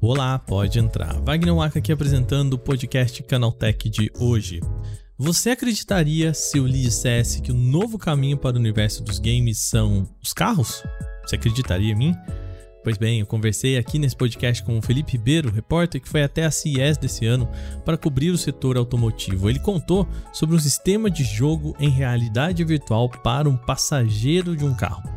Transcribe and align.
Olá, 0.00 0.38
pode 0.38 0.78
entrar. 0.78 1.20
Wagner 1.20 1.54
Waka 1.54 1.78
aqui 1.78 1.92
apresentando 1.92 2.54
o 2.54 2.58
podcast 2.58 3.22
Canaltech 3.22 3.88
de 3.88 4.10
hoje. 4.18 4.60
Você 5.16 5.50
acreditaria 5.50 6.34
se 6.34 6.58
eu 6.58 6.66
lhe 6.66 6.82
dissesse 6.82 7.40
que 7.40 7.52
o 7.52 7.54
novo 7.54 7.96
caminho 7.96 8.36
para 8.36 8.56
o 8.56 8.58
universo 8.58 9.02
dos 9.02 9.18
games 9.18 9.58
são 9.58 10.08
os 10.22 10.32
carros? 10.32 10.82
Você 11.24 11.36
acreditaria 11.36 11.92
em 11.92 11.96
mim? 11.96 12.16
Pois 12.82 12.98
bem, 12.98 13.20
eu 13.20 13.26
conversei 13.26 13.78
aqui 13.78 13.96
nesse 13.96 14.16
podcast 14.16 14.60
com 14.64 14.76
o 14.76 14.82
Felipe 14.82 15.12
Ribeiro, 15.12 15.52
repórter 15.52 16.00
que 16.00 16.08
foi 16.08 16.24
até 16.24 16.44
a 16.44 16.50
CES 16.50 16.98
desse 16.98 17.24
ano 17.24 17.48
para 17.84 17.96
cobrir 17.96 18.30
o 18.30 18.38
setor 18.38 18.76
automotivo. 18.76 19.48
Ele 19.48 19.60
contou 19.60 20.08
sobre 20.32 20.56
um 20.56 20.58
sistema 20.58 21.08
de 21.08 21.22
jogo 21.22 21.76
em 21.78 21.88
realidade 21.88 22.64
virtual 22.64 23.08
para 23.08 23.48
um 23.48 23.56
passageiro 23.56 24.56
de 24.56 24.64
um 24.64 24.74
carro. 24.74 25.08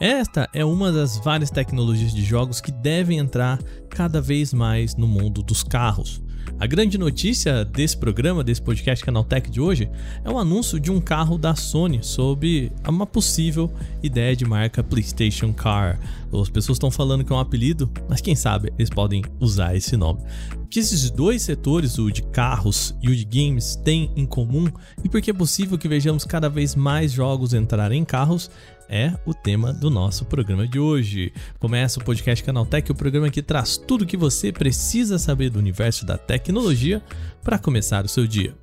Esta 0.00 0.48
é 0.52 0.64
uma 0.64 0.90
das 0.90 1.16
várias 1.16 1.48
tecnologias 1.48 2.12
de 2.12 2.24
jogos 2.24 2.60
que 2.60 2.72
devem 2.72 3.18
entrar 3.18 3.62
cada 3.88 4.20
vez 4.20 4.52
mais 4.52 4.96
no 4.96 5.06
mundo 5.06 5.44
dos 5.44 5.62
carros. 5.62 6.20
A 6.58 6.66
grande 6.66 6.96
notícia 6.96 7.64
desse 7.64 7.96
programa, 7.96 8.44
desse 8.44 8.62
podcast 8.62 9.04
Canaltech 9.04 9.50
de 9.50 9.60
hoje, 9.60 9.90
é 10.24 10.30
o 10.30 10.38
anúncio 10.38 10.78
de 10.78 10.92
um 10.92 11.00
carro 11.00 11.36
da 11.36 11.56
Sony 11.56 11.98
sob 12.02 12.70
uma 12.86 13.04
possível 13.04 13.68
ideia 14.00 14.36
de 14.36 14.44
marca 14.44 14.82
PlayStation 14.82 15.52
Car. 15.52 15.98
As 16.32 16.48
pessoas 16.48 16.76
estão 16.76 16.90
falando 16.90 17.24
que 17.24 17.32
é 17.32 17.36
um 17.36 17.40
apelido, 17.40 17.90
mas 18.08 18.20
quem 18.20 18.36
sabe 18.36 18.72
eles 18.78 18.90
podem 18.90 19.24
usar 19.40 19.74
esse 19.74 19.96
nome. 19.96 20.20
O 20.62 20.66
que 20.66 20.78
esses 20.78 21.10
dois 21.10 21.42
setores, 21.42 21.98
o 21.98 22.10
de 22.10 22.22
carros 22.22 22.94
e 23.02 23.10
o 23.10 23.16
de 23.16 23.24
games, 23.24 23.74
têm 23.74 24.10
em 24.16 24.24
comum 24.24 24.70
e 25.04 25.08
por 25.08 25.20
que 25.20 25.30
é 25.30 25.34
possível 25.34 25.76
que 25.76 25.88
vejamos 25.88 26.24
cada 26.24 26.48
vez 26.48 26.76
mais 26.76 27.10
jogos 27.12 27.52
entrarem 27.52 28.00
em 28.00 28.04
carros 28.04 28.48
é 28.92 29.14
o 29.24 29.32
tema 29.32 29.72
do 29.72 29.88
nosso 29.88 30.26
programa 30.26 30.68
de 30.68 30.78
hoje. 30.78 31.32
Começa 31.58 31.98
o 31.98 32.04
podcast 32.04 32.44
Canaltech, 32.44 32.92
o 32.92 32.94
programa 32.94 33.30
que 33.30 33.42
traz 33.42 33.78
tudo 33.78 34.02
o 34.02 34.06
que 34.06 34.18
você 34.18 34.52
precisa 34.52 35.18
saber 35.18 35.48
do 35.48 35.58
universo 35.58 36.04
da 36.04 36.18
tecnologia 36.18 37.02
para 37.42 37.58
começar 37.58 38.04
o 38.04 38.08
seu 38.08 38.26
dia. 38.26 38.54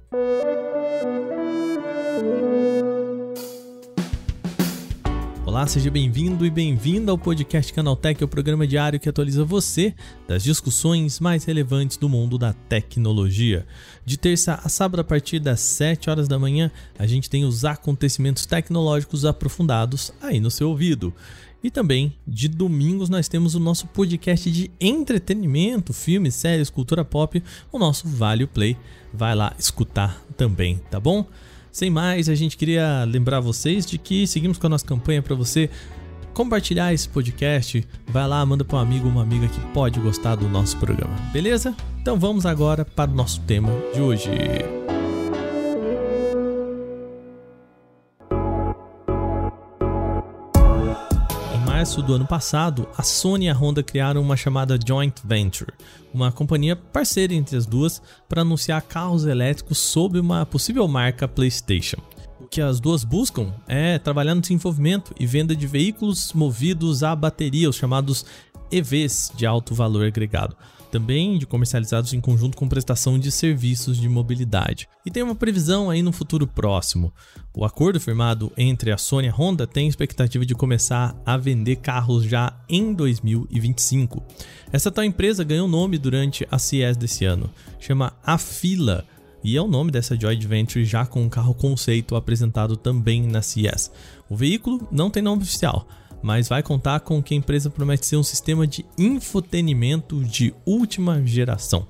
Olá, 5.60 5.68
seja 5.68 5.92
bem-vindo 5.92 6.46
e 6.46 6.50
bem-vinda 6.50 7.12
ao 7.12 7.18
podcast 7.18 7.74
Canaltech, 7.74 8.24
o 8.24 8.30
programa 8.30 8.66
diário 8.66 8.98
que 8.98 9.10
atualiza 9.10 9.44
você 9.44 9.94
das 10.26 10.42
discussões 10.42 11.20
mais 11.20 11.44
relevantes 11.44 11.98
do 11.98 12.08
mundo 12.08 12.38
da 12.38 12.54
tecnologia. 12.54 13.68
De 14.06 14.18
terça 14.18 14.58
a 14.64 14.70
sábado, 14.70 15.02
a 15.02 15.04
partir 15.04 15.38
das 15.38 15.60
7 15.60 16.10
horas 16.10 16.30
da 16.30 16.40
manhã, 16.40 16.72
a 16.98 17.06
gente 17.06 17.30
tem 17.30 17.44
os 17.44 17.66
acontecimentos 17.66 18.46
tecnológicos 18.46 19.26
aprofundados 19.26 20.14
aí 20.22 20.40
no 20.40 20.50
seu 20.50 20.70
ouvido. 20.70 21.14
E 21.62 21.70
também, 21.70 22.16
de 22.26 22.48
domingos, 22.48 23.10
nós 23.10 23.28
temos 23.28 23.54
o 23.54 23.60
nosso 23.60 23.86
podcast 23.88 24.50
de 24.50 24.72
entretenimento, 24.80 25.92
filmes, 25.92 26.36
séries, 26.36 26.70
cultura 26.70 27.04
pop, 27.04 27.44
o 27.70 27.78
nosso 27.78 28.08
Vale 28.08 28.48
Play. 28.48 28.78
Vai 29.14 29.36
lá 29.36 29.54
escutar 29.60 30.24
também, 30.38 30.78
tá 30.90 31.02
bom? 31.02 31.26
Sem 31.72 31.90
mais, 31.90 32.28
a 32.30 32.36
gente 32.36 32.58
queria 32.58 33.04
lembrar 33.06 33.40
vocês 33.40 33.86
de 33.86 33.98
que 33.98 34.26
seguimos 34.26 34.58
com 34.58 34.68
a 34.68 34.70
nossa 34.70 34.86
campanha 34.86 35.22
para 35.22 35.36
você 35.36 35.70
compartilhar 36.34 36.94
esse 36.94 37.08
podcast. 37.08 37.86
Vai 38.08 38.28
lá, 38.28 38.46
manda 38.46 38.64
para 38.64 38.78
um 38.78 38.82
amigo 38.82 39.06
ou 39.06 39.12
uma 39.12 39.24
amiga 39.24 39.48
que 39.48 39.60
pode 39.74 40.00
gostar 40.00 40.36
do 40.36 40.48
nosso 40.48 40.78
programa, 40.78 41.16
beleza? 41.32 41.76
Então 42.02 42.18
vamos 42.18 42.46
agora 42.46 42.84
para 42.86 43.12
o 43.12 43.14
nosso 43.14 43.42
tema 43.42 43.70
de 43.94 44.02
hoje. 44.02 44.30
Março 51.80 52.04
do 52.04 52.14
ano 52.14 52.28
passado, 52.28 52.90
a 52.98 53.04
Sony 53.04 53.46
e 53.46 53.50
a 53.50 53.54
Honda 53.54 53.82
criaram 53.82 54.22
uma 54.22 54.36
chamada 54.36 54.78
Joint 54.86 55.16
Venture, 55.24 55.72
uma 56.14 56.30
companhia 56.30 56.76
parceira 56.76 57.34
entre 57.34 57.56
as 57.56 57.66
duas 57.66 58.02
para 58.28 58.42
anunciar 58.42 58.82
carros 58.82 59.26
elétricos 59.26 59.78
sob 59.78 60.20
uma 60.20 60.46
possível 60.46 60.86
marca 60.90 61.26
PlayStation. 61.26 61.96
O 62.38 62.48
que 62.48 62.60
as 62.60 62.82
duas 62.82 63.06
buscam 63.06 63.54
é 63.66 63.98
trabalhar 63.98 64.36
no 64.36 64.42
desenvolvimento 64.42 65.16
e 65.18 65.26
venda 65.26 65.56
de 65.56 65.66
veículos 65.68 66.34
movidos 66.34 67.02
a 67.02 67.16
bateria, 67.16 67.70
os 67.70 67.78
chamados 67.78 68.26
EVs 68.70 69.32
de 69.34 69.46
alto 69.46 69.74
valor 69.74 70.06
agregado 70.06 70.58
também 70.90 71.38
de 71.38 71.46
comercializados 71.46 72.14
em 72.14 72.22
conjunto 72.22 72.58
com 72.58 72.68
prestação 72.68 73.18
de 73.18 73.32
serviços 73.32 73.98
de 73.98 74.10
mobilidade. 74.10 74.88
E 75.06 75.12
tem 75.12 75.24
uma 75.24 75.36
previsão 75.36 75.90
aí 75.90 76.02
no 76.02 76.12
futuro 76.12 76.46
próximo. 76.46 77.14
O 77.56 77.66
acordo 77.66 78.00
firmado 78.00 78.52
entre 78.58 78.92
a 78.92 78.98
Sony 78.98 79.28
e 79.28 79.30
a 79.30 79.34
Honda 79.34 79.66
tem 79.66 79.88
expectativa 79.88 80.46
de 80.46 80.56
começar 80.56 81.16
a 81.26 81.38
vender 81.38 81.78
carros 81.78 82.24
já 82.24 82.54
em 82.68 82.94
2025. 82.94 84.24
Essa 84.72 84.92
tal 84.92 85.04
empresa 85.04 85.44
ganhou 85.44 85.68
nome 85.68 85.98
durante 85.98 86.48
a 86.52 86.60
CES 86.60 86.98
desse 86.98 87.26
ano, 87.26 87.50
chama 87.80 88.14
Afila. 88.24 89.06
E 89.44 89.56
é 89.56 89.62
o 89.62 89.68
nome 89.68 89.90
dessa 89.90 90.20
joint 90.20 90.46
venture 90.46 90.84
já 90.84 91.06
com 91.06 91.22
um 91.22 91.30
carro 91.30 91.54
conceito 91.54 92.16
apresentado 92.16 92.76
também 92.76 93.24
na 93.26 93.42
CES. 93.42 93.92
O 94.30 94.36
veículo 94.36 94.88
não 94.92 95.10
tem 95.10 95.24
nome 95.24 95.44
oficial, 95.44 95.88
mas 96.22 96.50
vai 96.50 96.62
contar 96.62 97.00
com 97.02 97.22
que 97.22 97.34
a 97.34 97.38
empresa 97.38 97.70
promete 97.70 98.06
ser 98.06 98.18
um 98.18 98.24
sistema 98.24 98.68
de 98.68 98.86
infotenimento 98.98 100.24
de 100.24 100.54
última 100.66 101.26
geração. 101.26 101.88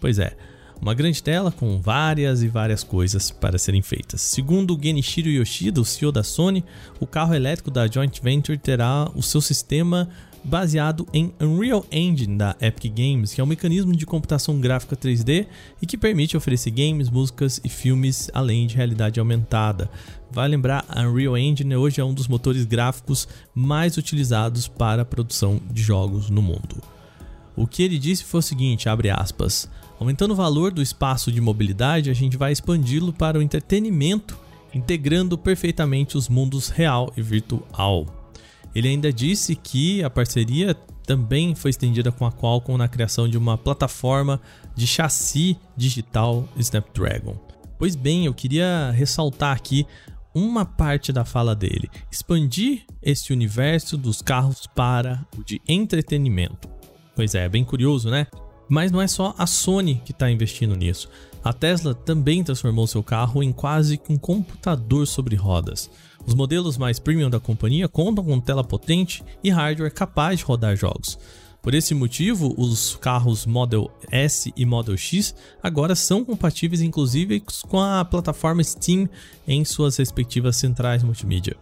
Pois 0.00 0.18
é, 0.18 0.36
uma 0.80 0.94
grande 0.94 1.22
tela 1.22 1.52
com 1.52 1.80
várias 1.80 2.42
e 2.42 2.48
várias 2.48 2.82
coisas 2.82 3.30
para 3.30 3.56
serem 3.56 3.82
feitas. 3.82 4.20
Segundo 4.20 4.78
Genichiro 4.80 5.28
Yoshida, 5.28 5.80
o 5.80 5.84
CEO 5.84 6.10
da 6.10 6.24
Sony, 6.24 6.64
o 6.98 7.06
carro 7.06 7.34
elétrico 7.34 7.70
da 7.70 7.86
joint 7.86 8.20
venture 8.20 8.58
terá 8.58 9.08
o 9.14 9.22
seu 9.22 9.40
sistema 9.40 10.08
baseado 10.44 11.06
em 11.12 11.32
Unreal 11.40 11.84
Engine 11.90 12.36
da 12.36 12.56
Epic 12.60 12.92
Games, 12.92 13.32
que 13.32 13.40
é 13.40 13.44
um 13.44 13.46
mecanismo 13.46 13.94
de 13.94 14.04
computação 14.04 14.60
gráfica 14.60 14.96
3D 14.96 15.46
e 15.80 15.86
que 15.86 15.96
permite 15.96 16.36
oferecer 16.36 16.70
games, 16.70 17.08
músicas 17.08 17.60
e 17.64 17.68
filmes 17.68 18.30
além 18.34 18.66
de 18.66 18.76
realidade 18.76 19.20
aumentada. 19.20 19.90
Vai 20.30 20.48
lembrar, 20.48 20.84
Unreal 20.96 21.36
Engine 21.36 21.76
hoje 21.76 22.00
é 22.00 22.04
um 22.04 22.14
dos 22.14 22.26
motores 22.26 22.64
gráficos 22.64 23.28
mais 23.54 23.96
utilizados 23.96 24.66
para 24.66 25.02
a 25.02 25.06
produção 25.06 25.60
de 25.70 25.82
jogos 25.82 26.28
no 26.28 26.42
mundo. 26.42 26.82
O 27.54 27.66
que 27.66 27.82
ele 27.82 27.98
disse 27.98 28.24
foi 28.24 28.40
o 28.40 28.42
seguinte, 28.42 28.88
abre 28.88 29.10
aspas, 29.10 29.68
aumentando 30.00 30.32
o 30.32 30.36
valor 30.36 30.72
do 30.72 30.82
espaço 30.82 31.30
de 31.30 31.40
mobilidade, 31.40 32.10
a 32.10 32.14
gente 32.14 32.36
vai 32.36 32.50
expandi-lo 32.50 33.12
para 33.12 33.38
o 33.38 33.42
entretenimento, 33.42 34.38
integrando 34.74 35.36
perfeitamente 35.36 36.16
os 36.16 36.28
mundos 36.28 36.70
real 36.70 37.12
e 37.14 37.20
virtual. 37.20 38.21
Ele 38.74 38.88
ainda 38.88 39.12
disse 39.12 39.54
que 39.54 40.02
a 40.02 40.10
parceria 40.10 40.74
também 41.06 41.54
foi 41.54 41.70
estendida 41.70 42.12
com 42.12 42.24
a 42.24 42.32
Qualcomm 42.32 42.78
na 42.78 42.88
criação 42.88 43.28
de 43.28 43.36
uma 43.36 43.58
plataforma 43.58 44.40
de 44.74 44.86
chassi 44.86 45.58
digital 45.76 46.48
Snapdragon. 46.56 47.36
Pois 47.78 47.96
bem, 47.96 48.26
eu 48.26 48.34
queria 48.34 48.90
ressaltar 48.92 49.56
aqui 49.56 49.86
uma 50.34 50.64
parte 50.64 51.12
da 51.12 51.24
fala 51.24 51.54
dele: 51.54 51.90
expandir 52.10 52.84
esse 53.02 53.32
universo 53.32 53.96
dos 53.96 54.22
carros 54.22 54.66
para 54.74 55.26
o 55.36 55.44
de 55.44 55.60
entretenimento. 55.68 56.68
Pois 57.14 57.34
é, 57.34 57.44
é 57.44 57.48
bem 57.48 57.64
curioso, 57.64 58.08
né? 58.08 58.26
Mas 58.68 58.90
não 58.90 59.02
é 59.02 59.06
só 59.06 59.34
a 59.36 59.46
Sony 59.46 60.00
que 60.04 60.12
está 60.12 60.30
investindo 60.30 60.74
nisso. 60.74 61.10
A 61.44 61.52
Tesla 61.52 61.94
também 61.94 62.44
transformou 62.44 62.86
seu 62.86 63.02
carro 63.02 63.42
em 63.42 63.52
quase 63.52 64.00
um 64.08 64.16
computador 64.16 65.06
sobre 65.06 65.34
rodas. 65.34 65.90
Os 66.26 66.34
modelos 66.34 66.78
mais 66.78 66.98
premium 66.98 67.28
da 67.28 67.40
companhia 67.40 67.88
contam 67.88 68.24
com 68.24 68.40
tela 68.40 68.62
potente 68.62 69.24
e 69.42 69.50
hardware 69.50 69.92
capaz 69.92 70.38
de 70.38 70.44
rodar 70.44 70.76
jogos. 70.76 71.18
Por 71.62 71.74
esse 71.74 71.94
motivo, 71.94 72.52
os 72.58 72.96
carros 72.96 73.46
Model 73.46 73.88
S 74.10 74.52
e 74.56 74.66
Model 74.66 74.96
X 74.96 75.34
agora 75.62 75.94
são 75.94 76.24
compatíveis 76.24 76.80
inclusive 76.80 77.42
com 77.68 77.80
a 77.80 78.04
plataforma 78.04 78.64
Steam 78.64 79.08
em 79.46 79.64
suas 79.64 79.96
respectivas 79.96 80.56
centrais 80.56 81.04
multimídia. 81.04 81.56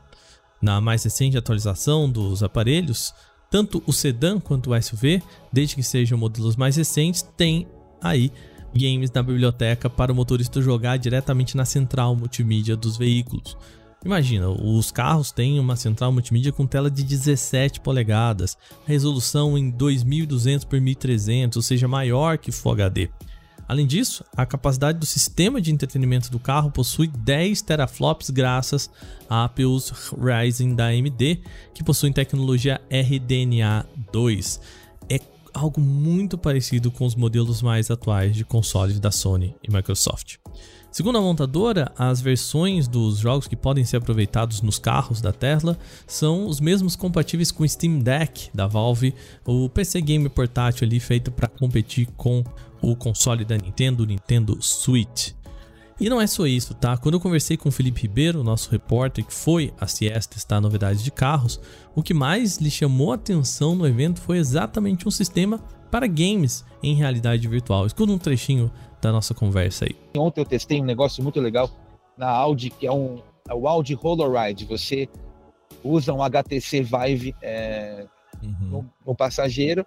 Na 0.61 0.81
mais 0.81 1.03
recente 1.05 1.37
atualização 1.37 2.11
dos 2.11 2.43
aparelhos, 2.43 3.15
tanto 3.51 3.83
o 3.87 3.93
sedã 3.93 4.39
quanto 4.39 4.71
o 4.71 4.83
SUV, 4.83 5.23
desde 5.53 5.75
que 5.75 5.83
sejam 5.83 6.17
modelos 6.17 6.57
mais 6.57 6.77
recentes, 6.77 7.23
têm 7.37 7.67
aí 8.01 8.33
games 8.75 9.11
na 9.11 9.23
biblioteca 9.23 9.91
para 9.91 10.13
o 10.13 10.15
motorista 10.15 10.63
jogar 10.63 10.97
diretamente 10.97 11.57
na 11.57 11.65
central 11.65 12.15
multimídia 12.15 12.77
dos 12.77 12.97
veículos. 12.97 13.57
Imagina, 14.05 14.49
os 14.49 14.91
carros 14.91 15.31
têm 15.31 15.61
uma 15.61 15.77
central 15.77 16.11
multimídia 16.11 16.53
com 16.53 16.67
tela 16.67 16.91
de 16.91 17.03
17 17.03 17.81
polegadas, 17.81 18.57
resolução 18.87 19.59
em 19.59 19.69
2200 19.71 20.65
por 20.65 20.81
1300, 20.81 21.57
ou 21.57 21.63
seja, 21.63 21.87
maior 21.87 22.39
que 22.39 22.51
Full 22.51 22.73
HD. 22.73 23.11
Além 23.69 23.87
disso, 23.87 24.25
a 24.37 24.45
capacidade 24.45 24.99
do 24.99 25.07
sistema 25.07 25.61
de 25.61 25.71
entretenimento 25.71 26.29
do 26.29 26.41
carro 26.41 26.73
possui 26.73 27.07
10 27.07 27.63
teraflops 27.63 28.29
graças 28.31 28.91
a 29.29 29.45
APUs 29.45 29.93
Ryzen 30.19 30.75
da 30.75 30.87
AMD, 30.87 31.41
que 31.73 31.85
possuem 31.85 32.13
tecnologia 32.13 32.81
RDNA 32.91 33.87
2. 34.11 34.61
É 35.09 35.21
algo 35.55 35.81
muito 35.81 36.37
parecido 36.37 36.91
com 36.91 37.05
os 37.05 37.15
modelos 37.15 37.63
mais 37.63 37.93
atuais 37.93 38.35
de 38.35 38.45
consoles 38.45 38.99
da 38.99 39.13
Sony 39.13 39.55
e 39.63 39.73
Microsoft. 39.73 40.39
Segundo 40.93 41.19
a 41.19 41.21
montadora, 41.21 41.93
as 41.97 42.21
versões 42.21 42.89
dos 42.89 43.19
jogos 43.19 43.47
que 43.47 43.55
podem 43.55 43.85
ser 43.85 43.99
aproveitados 43.99 44.61
nos 44.61 44.77
carros 44.77 45.21
da 45.21 45.33
Tesla 45.33 45.79
são 46.05 46.49
os 46.49 46.59
mesmos 46.61 46.97
compatíveis 46.97 47.53
com 47.53 47.63
o 47.63 47.69
Steam 47.69 48.01
Deck 48.01 48.51
da 48.53 48.67
Valve, 48.67 49.15
o 49.47 49.69
PC 49.69 50.01
game 50.01 50.29
portátil 50.29 50.85
ali 50.85 50.99
feito 50.99 51.31
para 51.31 51.47
competir 51.47 52.09
com 52.17 52.43
o 52.83 52.97
console 52.97 53.45
da 53.45 53.57
Nintendo, 53.57 54.03
o 54.03 54.07
Nintendo 54.07 54.59
Switch. 54.61 55.33
E 56.01 56.09
não 56.09 56.21
é 56.21 56.27
só 56.27 56.45
isso, 56.45 56.75
tá? 56.75 56.97
Quando 56.97 57.15
eu 57.15 57.21
conversei 57.21 57.57
com 57.57 57.69
o 57.69 57.73
Felipe 57.73 58.03
Ribeiro, 58.03 58.43
nosso 58.43 58.71
repórter 58.71 59.25
que 59.25 59.35
foi 59.35 59.73
a 59.79 59.87
CES 59.87 60.27
testar 60.27 60.61
novidades 60.61 61.05
de 61.05 61.11
carros, 61.13 61.61
o 61.95 62.03
que 62.03 62.15
mais 62.15 62.57
lhe 62.57 62.71
chamou 62.71 63.13
a 63.13 63.15
atenção 63.15 63.77
no 63.77 63.87
evento 63.87 64.21
foi 64.21 64.39
exatamente 64.39 65.07
um 65.07 65.11
sistema 65.11 65.63
para 65.91 66.07
games 66.07 66.65
em 66.83 66.95
realidade 66.95 67.47
virtual. 67.49 67.87
Escuta 67.87 68.13
um 68.13 68.19
trechinho 68.19 68.71
da 69.01 69.13
nossa 69.13 69.35
conversa 69.35 69.87
aí. 69.87 69.97
Ontem 70.17 70.41
eu 70.41 70.45
testei 70.45 70.81
um 70.81 70.85
negócio 70.85 71.23
muito 71.23 71.41
legal 71.41 71.71
na 72.17 72.29
Audi, 72.29 72.71
que 72.71 72.87
é, 72.87 72.93
um, 72.93 73.23
é 73.49 73.55
o 73.55 73.67
Audi 73.67 73.99
Holoride. 74.01 74.65
Você 74.67 75.09
usa 75.83 76.13
um 76.13 76.23
HTC 76.23 76.83
Vive 76.83 77.35
é, 77.41 78.07
uhum. 78.43 78.69
no, 78.69 78.91
no, 79.07 79.15
passageiro 79.15 79.85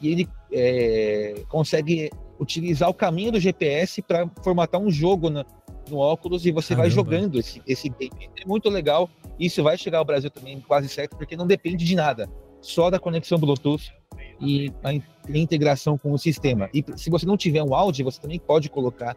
e 0.00 0.12
ele 0.12 0.28
é, 0.52 1.44
consegue 1.48 2.10
utilizar 2.38 2.88
o 2.88 2.94
caminho 2.94 3.32
do 3.32 3.40
GPS 3.40 4.02
para 4.02 4.28
formatar 4.42 4.80
um 4.80 4.90
jogo 4.90 5.30
no, 5.30 5.44
no 5.88 5.98
óculos 5.98 6.44
e 6.44 6.50
você 6.50 6.74
Caramba. 6.74 6.82
vai 6.82 6.90
jogando 6.90 7.38
esse, 7.38 7.62
esse 7.66 7.88
game. 7.88 8.30
É 8.42 8.46
muito 8.46 8.68
legal. 8.68 9.08
Isso 9.38 9.62
vai 9.62 9.76
chegar 9.76 9.98
ao 9.98 10.04
Brasil 10.04 10.30
também 10.30 10.60
quase 10.60 10.88
certo, 10.88 11.16
porque 11.16 11.36
não 11.36 11.46
depende 11.46 11.84
de 11.84 11.94
nada, 11.94 12.28
só 12.60 12.90
da 12.90 12.98
conexão 12.98 13.38
Bluetooth 13.38 13.92
e 14.40 14.72
a 14.82 14.92
integração 15.38 15.96
com 15.96 16.12
o 16.12 16.18
sistema. 16.18 16.68
E 16.72 16.84
se 16.96 17.10
você 17.10 17.26
não 17.26 17.36
tiver 17.36 17.62
um 17.62 17.74
Audi, 17.74 18.02
você 18.02 18.20
também 18.20 18.38
pode 18.38 18.68
colocar 18.68 19.16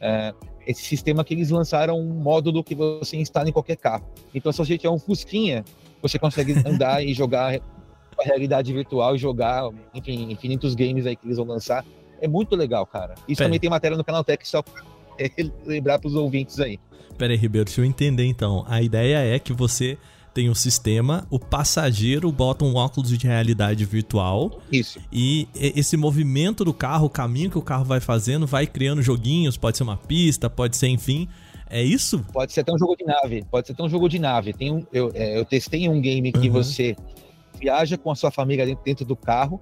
é, 0.00 0.34
esse 0.66 0.82
sistema 0.82 1.24
que 1.24 1.34
eles 1.34 1.50
lançaram 1.50 1.98
um 1.98 2.14
módulo 2.14 2.62
que 2.62 2.74
você 2.74 3.16
instala 3.16 3.48
em 3.48 3.52
qualquer 3.52 3.76
carro. 3.76 4.04
Então, 4.34 4.50
se 4.52 4.58
você 4.58 4.76
tiver 4.76 4.90
um 4.90 4.98
Fusquinha, 4.98 5.64
você 6.02 6.18
consegue 6.18 6.52
andar 6.66 7.04
e 7.04 7.14
jogar 7.14 7.54
a 7.54 8.24
realidade 8.24 8.72
virtual 8.72 9.14
e 9.14 9.18
jogar, 9.18 9.70
enfim, 9.94 10.30
infinitos 10.30 10.74
games 10.74 11.06
aí 11.06 11.16
que 11.16 11.26
eles 11.26 11.36
vão 11.36 11.46
lançar 11.46 11.84
é 12.20 12.28
muito 12.28 12.56
legal, 12.56 12.86
cara. 12.86 13.14
Isso 13.28 13.38
Pera. 13.38 13.48
também 13.48 13.60
tem 13.60 13.70
matéria 13.70 13.96
no 13.96 14.04
canal 14.04 14.24
Tech, 14.24 14.46
só 14.46 14.62
pra 14.62 14.82
lembrar 15.64 15.98
pros 15.98 16.14
ouvintes 16.14 16.58
aí. 16.60 16.78
Pera 17.16 17.32
aí, 17.32 17.38
Ribeiro, 17.38 17.64
deixa 17.64 17.80
eu 17.80 17.84
entender 17.84 18.24
então. 18.24 18.64
A 18.68 18.82
ideia 18.82 19.18
é 19.18 19.38
que 19.38 19.52
você 19.52 19.96
tem 20.36 20.50
um 20.50 20.54
sistema, 20.54 21.26
o 21.30 21.38
passageiro 21.38 22.30
bota 22.30 22.62
um 22.62 22.74
óculos 22.74 23.08
de 23.08 23.26
realidade 23.26 23.86
virtual. 23.86 24.60
Isso. 24.70 25.00
E 25.10 25.48
esse 25.54 25.96
movimento 25.96 26.62
do 26.62 26.74
carro, 26.74 27.06
o 27.06 27.10
caminho 27.10 27.50
que 27.50 27.56
o 27.56 27.62
carro 27.62 27.86
vai 27.86 28.00
fazendo, 28.00 28.46
vai 28.46 28.66
criando 28.66 29.00
joguinhos, 29.00 29.56
pode 29.56 29.78
ser 29.78 29.82
uma 29.82 29.96
pista, 29.96 30.50
pode 30.50 30.76
ser, 30.76 30.88
enfim. 30.88 31.26
É 31.70 31.82
isso? 31.82 32.22
Pode 32.34 32.52
ser 32.52 32.60
até 32.60 32.70
um 32.70 32.78
jogo 32.78 32.94
de 32.96 33.06
nave. 33.06 33.46
Pode 33.50 33.66
ser 33.66 33.72
até 33.72 33.82
um 33.82 33.88
jogo 33.88 34.10
de 34.10 34.18
nave. 34.18 34.52
Tem 34.52 34.70
um, 34.70 34.86
eu, 34.92 35.10
é, 35.14 35.38
eu 35.38 35.44
testei 35.46 35.88
um 35.88 36.02
game 36.02 36.30
que 36.30 36.48
uhum. 36.48 36.52
você 36.52 36.94
viaja 37.58 37.96
com 37.96 38.10
a 38.10 38.14
sua 38.14 38.30
família 38.30 38.66
dentro, 38.66 38.84
dentro 38.84 39.04
do 39.06 39.16
carro 39.16 39.58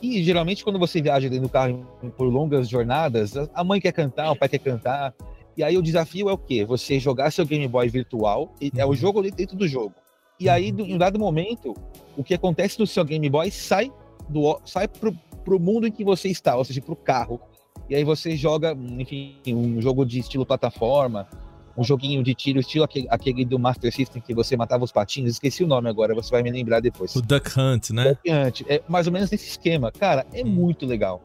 e 0.00 0.22
geralmente 0.22 0.62
quando 0.62 0.78
você 0.78 1.02
viaja 1.02 1.28
dentro 1.28 1.48
do 1.48 1.52
carro 1.52 1.84
por 2.16 2.28
longas 2.28 2.68
jornadas, 2.68 3.32
a 3.52 3.64
mãe 3.64 3.80
quer 3.80 3.92
cantar, 3.92 4.30
o 4.30 4.36
pai 4.36 4.48
quer 4.48 4.60
cantar. 4.60 5.12
E 5.56 5.64
aí 5.64 5.76
o 5.76 5.82
desafio 5.82 6.28
é 6.28 6.32
o 6.32 6.38
quê? 6.38 6.64
Você 6.64 7.00
jogar 7.00 7.32
seu 7.32 7.44
Game 7.44 7.66
Boy 7.66 7.88
virtual, 7.88 8.54
uhum. 8.62 8.70
é 8.76 8.84
o 8.84 8.90
uhum. 8.90 8.94
jogo 8.94 9.22
dentro 9.22 9.56
do 9.56 9.66
jogo. 9.66 10.03
E 10.38 10.48
aí, 10.48 10.72
uhum. 10.72 10.86
em 10.86 10.94
um 10.94 10.98
dado 10.98 11.18
momento, 11.18 11.74
o 12.16 12.24
que 12.24 12.34
acontece 12.34 12.78
no 12.78 12.86
seu 12.86 13.04
Game 13.04 13.28
Boy 13.28 13.50
sai 13.50 13.92
do 14.28 14.58
sai 14.64 14.88
pro, 14.88 15.12
pro 15.44 15.60
mundo 15.60 15.86
em 15.86 15.92
que 15.92 16.04
você 16.04 16.28
está, 16.28 16.56
ou 16.56 16.64
seja, 16.64 16.80
pro 16.80 16.96
carro. 16.96 17.40
E 17.88 17.94
aí 17.94 18.04
você 18.04 18.36
joga, 18.36 18.72
enfim, 18.72 19.36
um 19.48 19.80
jogo 19.80 20.06
de 20.06 20.18
estilo 20.18 20.46
plataforma, 20.46 21.28
um 21.76 21.84
joguinho 21.84 22.22
de 22.22 22.34
tiro, 22.34 22.60
estilo 22.60 22.84
aquele, 22.84 23.06
aquele, 23.10 23.44
do 23.44 23.58
Master 23.58 23.92
System 23.92 24.22
que 24.22 24.34
você 24.34 24.56
matava 24.56 24.84
os 24.84 24.92
patinhos, 24.92 25.32
esqueci 25.32 25.62
o 25.62 25.66
nome 25.66 25.88
agora, 25.88 26.14
você 26.14 26.30
vai 26.30 26.42
me 26.42 26.50
lembrar 26.50 26.80
depois. 26.80 27.14
O 27.14 27.20
Duck 27.20 27.58
Hunt, 27.58 27.90
né? 27.90 28.10
Duck 28.10 28.30
Hunt, 28.30 28.62
é 28.68 28.82
mais 28.88 29.06
ou 29.06 29.12
menos 29.12 29.30
nesse 29.30 29.48
esquema. 29.48 29.92
Cara, 29.92 30.26
é 30.32 30.42
hum. 30.42 30.48
muito 30.48 30.86
legal. 30.86 31.22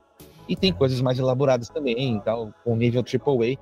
E 0.47 0.55
tem 0.55 0.73
coisas 0.73 0.99
mais 0.99 1.19
elaboradas 1.19 1.69
também, 1.69 2.19
tal, 2.25 2.51
com 2.63 2.75
nível 2.75 3.03
AAA, 3.03 3.57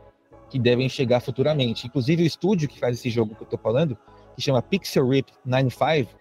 que 0.50 0.58
devem 0.58 0.88
chegar 0.88 1.20
futuramente. 1.20 1.86
Inclusive 1.86 2.24
o 2.24 2.26
estúdio 2.26 2.70
que 2.70 2.80
faz 2.80 2.98
esse 2.98 3.10
jogo 3.10 3.36
que 3.36 3.44
eu 3.44 3.48
tô 3.48 3.58
falando, 3.58 3.98
que 4.38 4.42
chama 4.44 4.62
Pixel 4.62 5.10
Rip 5.10 5.32
95, 5.44 6.12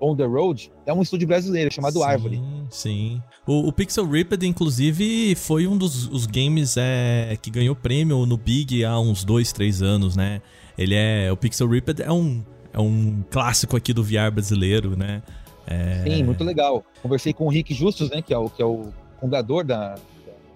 On 0.00 0.16
the 0.16 0.24
Road 0.24 0.72
é 0.86 0.92
um 0.92 1.02
estúdio 1.02 1.28
brasileiro 1.28 1.72
chamado 1.72 1.98
sim, 1.98 2.04
Árvore. 2.04 2.42
Sim. 2.70 3.22
O, 3.46 3.68
o, 3.68 3.72
Pixel 3.72 4.08
Ripped, 4.08 4.46
inclusive, 4.46 5.34
foi 5.34 5.66
um 5.66 5.76
dos 5.76 6.06
os 6.08 6.26
games 6.26 6.76
é, 6.76 7.36
que 7.40 7.50
ganhou 7.50 7.74
prêmio 7.74 8.26
no 8.26 8.36
Big 8.36 8.84
há 8.84 8.98
uns 8.98 9.24
dois, 9.24 9.52
três 9.52 9.82
anos, 9.82 10.16
né? 10.16 10.40
Ele 10.76 10.94
é. 10.94 11.30
O 11.30 11.36
Pixel 11.36 11.68
Ripped 11.68 12.02
é 12.02 12.12
um, 12.12 12.42
é 12.72 12.80
um 12.80 13.22
clássico 13.30 13.76
aqui 13.76 13.92
do 13.92 14.02
VR 14.02 14.30
brasileiro, 14.32 14.96
né? 14.96 15.22
É... 15.66 16.02
Sim, 16.04 16.22
muito 16.24 16.44
legal. 16.44 16.84
Conversei 17.02 17.32
com 17.32 17.46
o 17.46 17.50
Rick 17.50 17.74
Justus, 17.74 18.10
né? 18.10 18.22
Que 18.22 18.32
é 18.32 18.38
o, 18.38 18.48
que 18.48 18.62
é 18.62 18.66
o 18.66 18.92
fundador 19.20 19.64
da, 19.64 19.96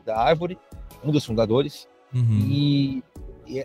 da 0.05 0.19
Árvore, 0.19 0.59
um 1.05 1.11
dos 1.11 1.25
fundadores. 1.25 1.89
Uhum. 2.15 2.47
E 2.49 3.03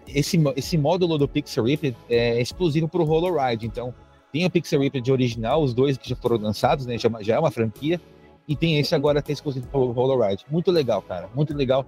esse, 0.08 0.38
esse 0.56 0.78
módulo 0.78 1.18
do 1.18 1.28
Pixel 1.28 1.66
Ripped 1.66 1.96
é 2.10 2.42
exclusivo 2.42 2.88
para 2.88 3.02
o 3.02 3.10
HoloRide. 3.10 3.66
Então, 3.66 3.94
tem 4.32 4.46
o 4.46 4.50
Pixel 4.50 4.82
Ripped 4.82 5.12
original, 5.12 5.64
os 5.64 5.74
dois 5.74 5.98
que 5.98 6.10
já 6.10 6.16
foram 6.16 6.38
lançados, 6.38 6.86
né? 6.86 6.98
Já, 6.98 7.10
já 7.22 7.36
é 7.36 7.40
uma 7.40 7.52
franquia. 7.52 8.00
E 8.48 8.56
tem 8.56 8.78
esse 8.80 8.94
agora 8.94 9.22
que 9.22 9.32
é 9.32 9.34
exclusivo 9.34 9.66
para 9.68 9.80
o 9.80 9.92
Holoride. 9.92 10.46
Muito 10.50 10.72
legal, 10.72 11.02
cara. 11.02 11.30
Muito 11.34 11.56
legal. 11.56 11.86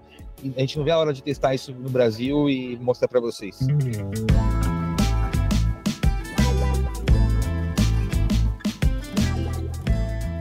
A 0.55 0.59
gente 0.59 0.77
não 0.77 0.83
vê 0.83 0.91
a 0.91 0.97
hora 0.97 1.13
de 1.13 1.21
testar 1.21 1.53
isso 1.53 1.71
no 1.71 1.89
Brasil 1.89 2.49
e 2.49 2.77
mostrar 2.77 3.07
para 3.07 3.19
vocês. 3.19 3.59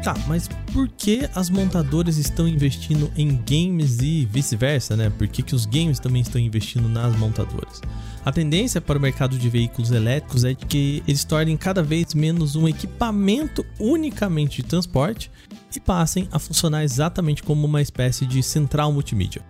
Tá, 0.06 0.14
mas 0.28 0.46
por 0.72 0.86
que 0.86 1.28
as 1.34 1.50
montadoras 1.50 2.16
estão 2.16 2.46
investindo 2.46 3.10
em 3.16 3.42
games 3.44 3.98
e 3.98 4.24
vice-versa, 4.24 4.96
né? 4.96 5.10
Por 5.10 5.26
que, 5.26 5.42
que 5.42 5.52
os 5.52 5.66
games 5.66 5.98
também 5.98 6.22
estão 6.22 6.40
investindo 6.40 6.88
nas 6.88 7.16
montadoras? 7.16 7.80
A 8.24 8.30
tendência 8.30 8.80
para 8.80 8.96
o 8.96 9.00
mercado 9.00 9.36
de 9.36 9.50
veículos 9.50 9.90
elétricos 9.90 10.44
é 10.44 10.54
de 10.54 10.64
que 10.64 11.02
eles 11.08 11.24
tornem 11.24 11.56
cada 11.56 11.82
vez 11.82 12.14
menos 12.14 12.54
um 12.54 12.68
equipamento 12.68 13.66
unicamente 13.80 14.62
de 14.62 14.68
transporte 14.68 15.28
e 15.74 15.80
passem 15.80 16.28
a 16.30 16.38
funcionar 16.38 16.84
exatamente 16.84 17.42
como 17.42 17.66
uma 17.66 17.82
espécie 17.82 18.26
de 18.26 18.44
central 18.44 18.92
multimídia, 18.92 19.42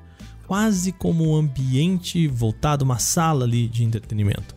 quase 0.46 0.90
como 0.90 1.32
um 1.32 1.36
ambiente 1.36 2.26
voltado, 2.28 2.82
uma 2.82 2.98
sala 2.98 3.44
ali 3.44 3.68
de 3.68 3.84
entretenimento. 3.84 4.56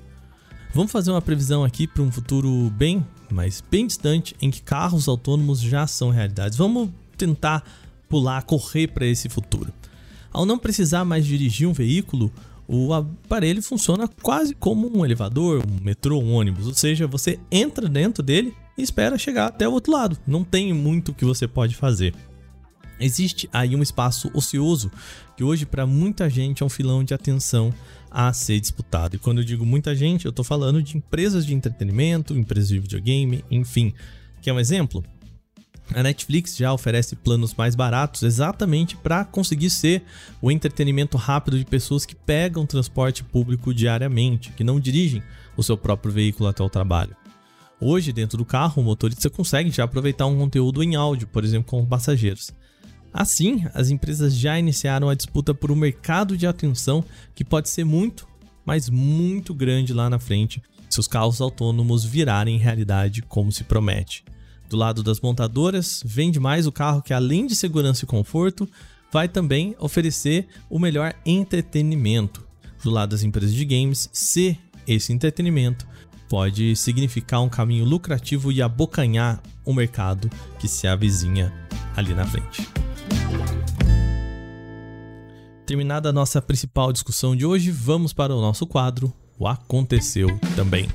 Vamos 0.73 0.93
fazer 0.93 1.11
uma 1.11 1.21
previsão 1.21 1.65
aqui 1.65 1.85
para 1.85 2.03
um 2.03 2.09
futuro 2.09 2.71
bem, 2.77 3.05
mas 3.31 3.63
bem 3.69 3.87
distante, 3.87 4.35
em 4.41 4.49
que 4.49 4.61
carros 4.61 5.07
autônomos 5.07 5.59
já 5.61 5.87
são 5.87 6.09
realidades. 6.09 6.57
Vamos 6.57 6.89
tentar 7.17 7.63
pular, 8.07 8.41
correr 8.43 8.87
para 8.87 9.05
esse 9.05 9.29
futuro. 9.29 9.71
Ao 10.31 10.45
não 10.45 10.57
precisar 10.57 11.05
mais 11.05 11.25
dirigir 11.25 11.67
um 11.67 11.73
veículo, 11.73 12.31
o 12.67 12.93
aparelho 12.93 13.63
funciona 13.63 14.07
quase 14.21 14.53
como 14.53 14.95
um 14.95 15.03
elevador, 15.03 15.63
um 15.65 15.83
metrô, 15.83 16.19
um 16.19 16.33
ônibus, 16.33 16.67
ou 16.67 16.73
seja, 16.73 17.07
você 17.07 17.39
entra 17.51 17.89
dentro 17.89 18.21
dele 18.21 18.53
e 18.77 18.83
espera 18.83 19.17
chegar 19.17 19.47
até 19.47 19.67
o 19.67 19.71
outro 19.71 19.91
lado. 19.91 20.17
Não 20.25 20.43
tem 20.43 20.71
muito 20.71 21.13
que 21.13 21.25
você 21.25 21.47
pode 21.47 21.75
fazer. 21.75 22.13
Existe 22.99 23.49
aí 23.53 23.75
um 23.75 23.81
espaço 23.81 24.29
ocioso 24.33 24.91
que 25.39 25.43
hoje 25.45 25.65
para 25.65 25.87
muita 25.87 26.29
gente 26.29 26.63
é 26.63 26.65
um 26.65 26.69
filão 26.69 27.01
de 27.01 27.13
atenção 27.13 27.73
a 28.11 28.33
ser 28.33 28.59
disputado. 28.59 29.15
E 29.15 29.19
quando 29.19 29.37
eu 29.37 29.45
digo 29.45 29.65
muita 29.65 29.95
gente, 29.95 30.25
eu 30.25 30.31
estou 30.31 30.43
falando 30.43 30.83
de 30.83 30.97
empresas 30.97 31.45
de 31.45 31.53
entretenimento, 31.53 32.37
empresas 32.37 32.67
de 32.67 32.77
videogame, 32.77 33.45
enfim. 33.49 33.93
Quer 34.41 34.51
um 34.51 34.59
exemplo? 34.59 35.01
A 35.95 36.03
Netflix 36.03 36.57
já 36.57 36.73
oferece 36.73 37.15
planos 37.15 37.53
mais 37.53 37.73
baratos 37.73 38.23
exatamente 38.23 38.97
para 38.97 39.23
conseguir 39.23 39.69
ser 39.69 40.03
o 40.41 40.51
entretenimento 40.51 41.15
rápido 41.15 41.57
de 41.57 41.63
pessoas 41.63 42.05
que 42.05 42.15
pegam 42.15 42.65
transporte 42.65 43.23
público 43.23 43.73
diariamente, 43.73 44.51
que 44.51 44.63
não 44.65 44.77
dirigem 44.77 45.23
o 45.55 45.63
seu 45.63 45.77
próprio 45.77 46.11
veículo 46.11 46.49
até 46.49 46.61
o 46.61 46.69
trabalho. 46.69 47.15
Hoje, 47.79 48.11
dentro 48.11 48.37
do 48.37 48.43
carro, 48.43 48.81
o 48.81 48.85
motorista 48.85 49.29
consegue 49.29 49.71
já 49.71 49.85
aproveitar 49.85 50.25
um 50.25 50.37
conteúdo 50.37 50.83
em 50.83 50.97
áudio, 50.97 51.29
por 51.29 51.45
exemplo, 51.45 51.71
com 51.71 51.85
passageiros. 51.85 52.51
Assim, 53.13 53.65
as 53.73 53.89
empresas 53.89 54.33
já 54.33 54.59
iniciaram 54.59 55.09
a 55.09 55.15
disputa 55.15 55.53
por 55.53 55.71
um 55.71 55.75
mercado 55.75 56.37
de 56.37 56.45
atenção 56.45 57.03
que 57.33 57.43
pode 57.43 57.69
ser 57.69 57.83
muito, 57.83 58.27
mas 58.65 58.89
muito 58.89 59.53
grande 59.53 59.93
lá 59.93 60.09
na 60.09 60.19
frente 60.19 60.61
se 60.89 60.99
os 60.99 61.07
carros 61.07 61.39
autônomos 61.39 62.03
virarem 62.03 62.57
realidade 62.57 63.21
como 63.21 63.51
se 63.51 63.63
promete. 63.63 64.23
Do 64.67 64.77
lado 64.77 65.03
das 65.03 65.19
montadoras, 65.19 66.01
vende 66.05 66.39
mais 66.39 66.67
o 66.67 66.71
carro 66.71 67.01
que, 67.01 67.13
além 67.13 67.47
de 67.47 67.55
segurança 67.55 68.05
e 68.05 68.07
conforto, 68.07 68.67
vai 69.11 69.27
também 69.27 69.75
oferecer 69.79 70.47
o 70.69 70.79
melhor 70.79 71.13
entretenimento. 71.25 72.45
Do 72.83 72.89
lado 72.89 73.11
das 73.11 73.23
empresas 73.23 73.53
de 73.53 73.65
games, 73.65 74.09
se 74.13 74.57
esse 74.87 75.11
entretenimento 75.11 75.87
pode 76.27 76.75
significar 76.75 77.41
um 77.41 77.49
caminho 77.49 77.85
lucrativo 77.85 78.51
e 78.51 78.61
abocanhar 78.61 79.41
o 79.65 79.73
mercado 79.73 80.29
que 80.59 80.67
se 80.67 80.87
avizinha 80.87 81.51
ali 81.95 82.13
na 82.13 82.25
frente. 82.25 82.88
Terminada 85.69 86.09
a 86.09 86.11
nossa 86.11 86.41
principal 86.41 86.91
discussão 86.91 87.35
de 87.35 87.45
hoje, 87.45 87.69
vamos 87.69 88.11
para 88.11 88.35
o 88.35 88.41
nosso 88.41 88.65
quadro 88.65 89.13
O 89.37 89.47
Aconteceu 89.47 90.27
Também. 90.55 90.89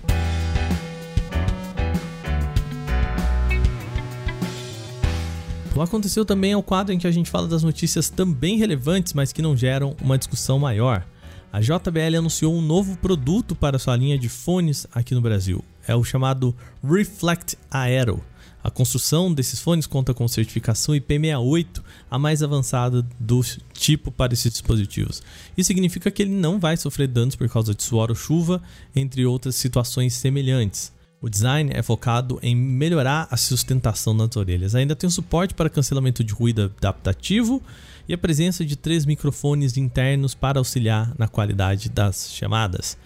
O 5.77 5.81
Aconteceu 5.81 6.25
Também 6.25 6.51
é 6.51 6.57
o 6.57 6.63
quadro 6.63 6.93
em 6.93 6.99
que 6.99 7.07
a 7.07 7.13
gente 7.13 7.31
fala 7.31 7.47
das 7.47 7.63
notícias 7.63 8.11
também 8.11 8.59
relevantes, 8.59 9.13
mas 9.13 9.33
que 9.33 9.41
não 9.41 9.57
geram 9.57 9.95
uma 10.03 10.19
discussão 10.19 10.59
maior. 10.59 11.07
A 11.53 11.61
JBL 11.61 12.19
anunciou 12.19 12.53
um 12.53 12.61
novo 12.61 12.97
produto 12.97 13.55
para 13.55 13.79
sua 13.79 13.95
linha 13.95 14.19
de 14.19 14.29
fones 14.29 14.89
aqui 14.93 15.15
no 15.15 15.21
Brasil. 15.21 15.65
É 15.87 15.95
o 15.95 16.05
chamado 16.05 16.55
Reflect 16.83 17.57
Aero. 17.71 18.23
A 18.63 18.71
construção 18.71 19.33
desses 19.33 19.61
fones 19.61 19.87
conta 19.87 20.15
com 20.15 20.27
certificação 20.27 20.95
IP68, 20.95 21.83
a 22.11 22.19
mais 22.19 22.43
avançada 22.43 23.07
do 23.21 23.43
tipo 23.75 24.11
para 24.11 24.33
esses 24.33 24.51
dispositivos. 24.51 25.23
Isso 25.55 25.67
significa 25.67 26.11
que 26.11 26.23
ele 26.23 26.31
não 26.31 26.59
vai 26.59 26.75
sofrer 26.79 27.09
danos 27.09 27.37
por 27.37 27.47
causa 27.51 27.75
de 27.75 27.83
suor 27.83 28.09
ou 28.09 28.17
chuva, 28.17 28.63
entre 28.97 29.27
outras 29.27 29.55
situações 29.57 30.15
semelhantes. 30.15 30.95
O 31.21 31.29
design 31.29 31.71
é 31.75 31.83
focado 31.83 32.39
em 32.43 32.57
melhorar 32.57 33.29
a 33.31 33.37
sustentação 33.37 34.15
nas 34.15 34.35
orelhas. 34.37 34.75
Ainda 34.75 34.97
tem 34.97 35.09
suporte 35.11 35.53
para 35.53 35.71
cancelamento 35.71 36.25
de 36.25 36.33
ruído 36.33 36.73
adaptativo 36.79 37.63
e 38.09 38.15
a 38.15 38.19
presença 38.19 38.65
de 38.65 38.77
três 38.77 39.05
microfones 39.05 39.77
internos 39.77 40.35
para 40.35 40.59
auxiliar 40.59 41.15
na 41.19 41.29
qualidade 41.29 41.89
das 41.89 42.31
chamadas. 42.31 42.97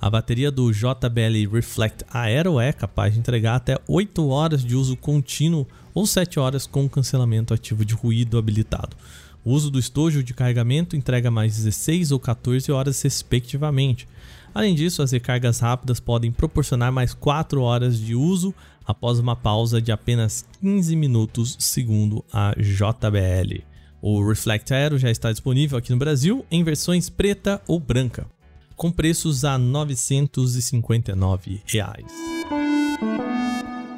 A 0.00 0.08
bateria 0.08 0.48
do 0.52 0.70
JBL 0.70 1.52
Reflect 1.52 2.04
Aero 2.12 2.60
é 2.60 2.72
capaz 2.72 3.12
de 3.12 3.18
entregar 3.18 3.56
até 3.56 3.76
8 3.88 4.28
horas 4.28 4.64
de 4.64 4.76
uso 4.76 4.96
contínuo 4.96 5.66
ou 5.92 6.06
7 6.06 6.38
horas 6.38 6.68
com 6.68 6.88
cancelamento 6.88 7.52
ativo 7.52 7.84
de 7.84 7.94
ruído 7.94 8.38
habilitado. 8.38 8.96
O 9.44 9.50
uso 9.50 9.72
do 9.72 9.78
estojo 9.78 10.22
de 10.22 10.32
carregamento 10.32 10.94
entrega 10.94 11.32
mais 11.32 11.56
16 11.56 12.12
ou 12.12 12.20
14 12.20 12.70
horas 12.70 13.02
respectivamente. 13.02 14.06
Além 14.54 14.72
disso, 14.72 15.02
as 15.02 15.10
recargas 15.10 15.58
rápidas 15.58 15.98
podem 15.98 16.30
proporcionar 16.30 16.92
mais 16.92 17.12
4 17.12 17.60
horas 17.60 17.98
de 17.98 18.14
uso 18.14 18.54
após 18.86 19.18
uma 19.18 19.34
pausa 19.34 19.82
de 19.82 19.90
apenas 19.90 20.46
15 20.60 20.94
minutos, 20.94 21.56
segundo 21.58 22.24
a 22.32 22.54
JBL. 22.56 23.64
O 24.00 24.24
Reflect 24.24 24.72
Aero 24.72 24.96
já 24.96 25.10
está 25.10 25.32
disponível 25.32 25.76
aqui 25.76 25.90
no 25.90 25.98
Brasil 25.98 26.46
em 26.52 26.62
versões 26.62 27.10
preta 27.10 27.60
ou 27.66 27.80
branca 27.80 28.37
com 28.78 28.92
preços 28.92 29.44
a 29.44 29.58
959 29.58 31.60
reais. 31.66 32.12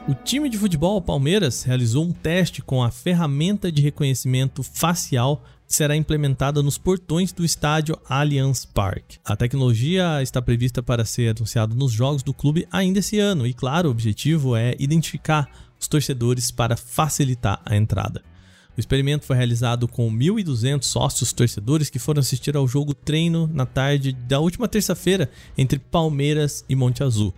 O 0.09 0.15
time 0.15 0.49
de 0.49 0.59
futebol 0.59 1.01
Palmeiras 1.01 1.63
realizou 1.63 2.05
um 2.05 2.13
teste 2.13 2.63
com 2.63 2.83
a 2.83 2.91
ferramenta 2.91 3.71
de 3.71 3.83
reconhecimento 3.83 4.63
facial 4.63 5.45
que 5.69 5.75
será 5.75 5.95
implementada 5.95 6.63
nos 6.63 6.79
portões 6.79 7.31
do 7.31 7.45
estádio 7.45 7.97
Allianz 8.09 8.65
Parque. 8.65 9.19
A 9.25 9.37
tecnologia 9.37 10.21
está 10.23 10.43
prevista 10.43 10.83
para 10.83 11.05
ser 11.05 11.37
anunciada 11.37 11.75
nos 11.75 11.93
jogos 11.93 12.25
do 12.25 12.35
clube 12.35 12.67
ainda 12.73 12.99
esse 12.99 13.21
ano 13.21 13.47
e, 13.47 13.55
claro, 13.55 13.89
o 13.89 13.93
objetivo 13.93 14.57
é 14.57 14.75
identificar 14.81 15.49
os 15.79 15.87
torcedores 15.87 16.51
para 16.51 16.77
facilitar 16.77 17.63
a 17.65 17.77
entrada. 17.77 18.30
O 18.77 18.81
experimento 18.81 19.27
foi 19.27 19.37
realizado 19.37 19.89
com 19.89 20.11
1.200 20.11 20.85
sócios 20.85 21.33
torcedores 21.33 21.91
que 21.91 21.99
foram 21.99 22.21
assistir 22.21 22.57
ao 22.57 22.69
jogo 22.69 22.95
treino 22.95 23.49
na 23.53 23.67
tarde 23.67 24.13
da 24.13 24.41
última 24.41 24.69
terça-feira 24.69 25.31
entre 25.59 25.79
Palmeiras 25.79 26.65
e 26.69 26.77
Monte 26.77 27.03
Azul. 27.03 27.35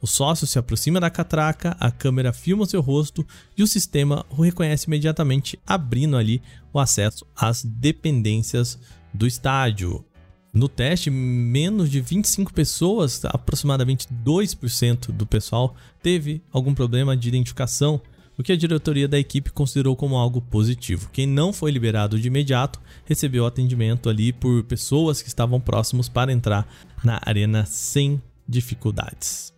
O 0.00 0.06
sócio 0.06 0.48
se 0.48 0.58
aproxima 0.58 0.98
da 0.98 1.08
catraca, 1.08 1.76
a 1.78 1.88
câmera 1.88 2.32
filma 2.32 2.66
seu 2.66 2.80
rosto 2.80 3.24
e 3.56 3.62
o 3.62 3.68
sistema 3.68 4.26
o 4.30 4.42
reconhece 4.42 4.88
imediatamente, 4.88 5.56
abrindo 5.64 6.16
ali 6.16 6.42
o 6.72 6.80
acesso 6.80 7.24
às 7.36 7.62
dependências 7.64 8.76
do 9.14 9.28
estádio. 9.28 10.04
No 10.52 10.68
teste, 10.68 11.08
menos 11.08 11.88
de 11.88 12.00
25 12.00 12.52
pessoas, 12.52 13.24
aproximadamente 13.24 14.06
2% 14.24 15.12
do 15.12 15.24
pessoal, 15.24 15.74
teve 16.02 16.42
algum 16.52 16.74
problema 16.74 17.16
de 17.16 17.28
identificação 17.28 18.02
o 18.38 18.42
que 18.42 18.52
a 18.52 18.56
diretoria 18.56 19.06
da 19.06 19.18
equipe 19.18 19.50
considerou 19.50 19.94
como 19.94 20.16
algo 20.16 20.40
positivo. 20.40 21.10
Quem 21.12 21.26
não 21.26 21.52
foi 21.52 21.70
liberado 21.70 22.18
de 22.18 22.28
imediato 22.28 22.80
recebeu 23.04 23.46
atendimento 23.46 24.08
ali 24.08 24.32
por 24.32 24.64
pessoas 24.64 25.20
que 25.20 25.28
estavam 25.28 25.60
próximos 25.60 26.08
para 26.08 26.32
entrar 26.32 26.66
na 27.04 27.20
arena 27.24 27.66
sem 27.66 28.20
dificuldades. 28.48 29.52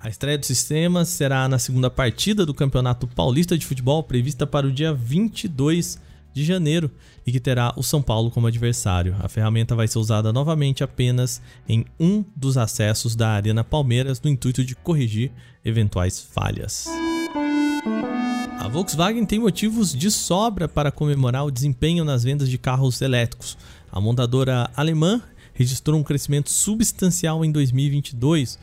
A 0.00 0.08
estreia 0.08 0.38
do 0.38 0.46
sistema 0.46 1.04
será 1.04 1.46
na 1.46 1.58
segunda 1.58 1.90
partida 1.90 2.46
do 2.46 2.54
Campeonato 2.54 3.06
Paulista 3.06 3.58
de 3.58 3.66
Futebol, 3.66 4.02
prevista 4.02 4.46
para 4.46 4.66
o 4.66 4.72
dia 4.72 4.94
22 4.94 6.00
de 6.32 6.44
janeiro 6.44 6.90
e 7.26 7.32
que 7.32 7.40
terá 7.40 7.74
o 7.76 7.82
São 7.82 8.00
Paulo 8.00 8.30
como 8.30 8.46
adversário. 8.46 9.14
A 9.20 9.28
ferramenta 9.28 9.74
vai 9.74 9.86
ser 9.86 9.98
usada 9.98 10.32
novamente 10.32 10.82
apenas 10.82 11.42
em 11.68 11.84
um 11.98 12.24
dos 12.34 12.56
acessos 12.56 13.14
da 13.14 13.30
Arena 13.30 13.62
Palmeiras 13.62 14.20
no 14.22 14.30
intuito 14.30 14.64
de 14.64 14.74
corrigir 14.74 15.30
eventuais 15.64 16.18
falhas. 16.20 16.86
A 18.60 18.68
Volkswagen 18.68 19.24
tem 19.24 19.38
motivos 19.38 19.94
de 19.94 20.10
sobra 20.10 20.68
para 20.68 20.92
comemorar 20.92 21.46
o 21.46 21.50
desempenho 21.50 22.04
nas 22.04 22.22
vendas 22.22 22.46
de 22.46 22.58
carros 22.58 23.00
elétricos. 23.00 23.56
A 23.90 23.98
montadora 23.98 24.70
alemã 24.76 25.22
registrou 25.54 25.98
um 25.98 26.02
crescimento 26.02 26.50
substancial 26.50 27.42
em 27.42 27.50
2022, 27.50 28.58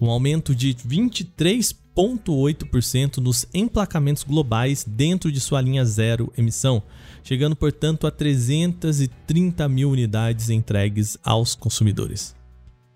um 0.00 0.10
aumento 0.10 0.52
de 0.52 0.74
23,8% 0.74 3.18
nos 3.18 3.46
emplacamentos 3.54 4.24
globais 4.24 4.84
dentro 4.84 5.30
de 5.30 5.38
sua 5.38 5.60
linha 5.60 5.84
zero 5.84 6.32
emissão, 6.36 6.82
chegando, 7.22 7.54
portanto, 7.54 8.04
a 8.04 8.10
330 8.10 9.68
mil 9.68 9.92
unidades 9.92 10.50
entregues 10.50 11.16
aos 11.22 11.54
consumidores. 11.54 12.35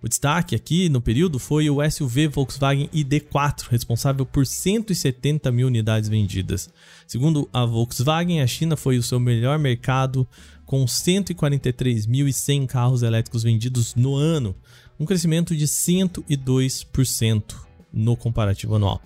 O 0.03 0.09
destaque 0.09 0.55
aqui 0.55 0.89
no 0.89 1.01
período 1.01 1.39
foi 1.39 1.69
o 1.69 1.79
SUV 1.91 2.29
Volkswagen 2.29 2.89
ID4, 2.89 3.69
responsável 3.69 4.25
por 4.25 4.47
170 4.47 5.53
mil 5.53 5.67
unidades 5.67 6.09
vendidas. 6.09 6.71
Segundo 7.07 7.47
a 7.53 7.67
Volkswagen, 7.67 8.41
a 8.41 8.47
China 8.47 8.77
foi 8.77 8.97
o 8.97 9.03
seu 9.03 9.21
melhor 9.21 9.59
mercado, 9.59 10.27
com 10.65 10.87
143.100 10.87 12.67
carros 12.67 13.03
elétricos 13.03 13.43
vendidos 13.43 13.95
no 13.95 14.15
ano, 14.15 14.57
um 14.99 15.05
crescimento 15.05 15.55
de 15.55 15.67
102% 15.67 17.57
no 17.93 18.17
comparativo 18.17 18.77
anual. 18.77 19.03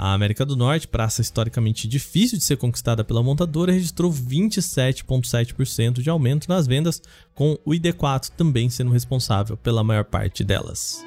A 0.00 0.12
América 0.12 0.46
do 0.46 0.54
Norte, 0.54 0.86
praça 0.86 1.20
historicamente 1.20 1.88
difícil 1.88 2.38
de 2.38 2.44
ser 2.44 2.56
conquistada 2.56 3.02
pela 3.02 3.20
montadora, 3.20 3.72
registrou 3.72 4.12
27,7% 4.12 6.00
de 6.00 6.08
aumento 6.08 6.48
nas 6.48 6.68
vendas, 6.68 7.02
com 7.34 7.58
o 7.64 7.72
ID4 7.72 8.30
também 8.36 8.70
sendo 8.70 8.92
responsável 8.92 9.56
pela 9.56 9.82
maior 9.82 10.04
parte 10.04 10.44
delas. 10.44 11.04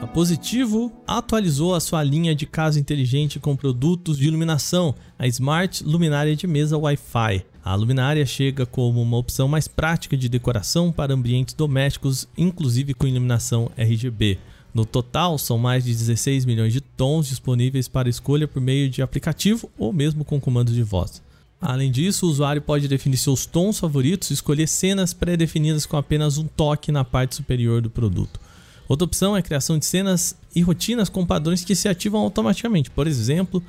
A 0.00 0.06
Positivo 0.06 0.92
atualizou 1.04 1.74
a 1.74 1.80
sua 1.80 2.04
linha 2.04 2.36
de 2.36 2.46
casa 2.46 2.78
inteligente 2.78 3.40
com 3.40 3.56
produtos 3.56 4.16
de 4.16 4.28
iluminação, 4.28 4.94
a 5.18 5.26
Smart 5.26 5.82
Luminária 5.82 6.36
de 6.36 6.46
Mesa 6.46 6.78
Wi-Fi. 6.78 7.44
A 7.64 7.74
luminária 7.74 8.24
chega 8.24 8.64
como 8.64 9.02
uma 9.02 9.16
opção 9.16 9.48
mais 9.48 9.66
prática 9.66 10.16
de 10.16 10.28
decoração 10.28 10.92
para 10.92 11.14
ambientes 11.14 11.52
domésticos, 11.52 12.28
inclusive 12.38 12.94
com 12.94 13.08
iluminação 13.08 13.72
RGB. 13.76 14.38
No 14.78 14.86
total, 14.86 15.36
são 15.38 15.58
mais 15.58 15.84
de 15.84 15.90
16 15.92 16.44
milhões 16.44 16.72
de 16.72 16.80
tons 16.80 17.26
disponíveis 17.26 17.88
para 17.88 18.08
escolha 18.08 18.46
por 18.46 18.62
meio 18.62 18.88
de 18.88 19.02
aplicativo 19.02 19.68
ou 19.76 19.92
mesmo 19.92 20.24
com 20.24 20.40
comandos 20.40 20.72
de 20.72 20.84
voz. 20.84 21.20
Além 21.60 21.90
disso, 21.90 22.24
o 22.24 22.28
usuário 22.28 22.62
pode 22.62 22.86
definir 22.86 23.16
seus 23.16 23.44
tons 23.44 23.80
favoritos 23.80 24.30
e 24.30 24.34
escolher 24.34 24.68
cenas 24.68 25.12
pré-definidas 25.12 25.84
com 25.84 25.96
apenas 25.96 26.38
um 26.38 26.44
toque 26.44 26.92
na 26.92 27.02
parte 27.02 27.34
superior 27.34 27.82
do 27.82 27.90
produto. 27.90 28.38
Outra 28.86 29.04
opção 29.04 29.36
é 29.36 29.40
a 29.40 29.42
criação 29.42 29.76
de 29.76 29.84
cenas 29.84 30.36
e 30.54 30.62
rotinas 30.62 31.08
com 31.08 31.26
padrões 31.26 31.64
que 31.64 31.74
se 31.74 31.88
ativam 31.88 32.20
automaticamente, 32.20 32.88
por 32.88 33.08
exemplo, 33.08 33.60